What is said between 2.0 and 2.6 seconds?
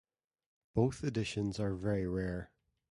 rare.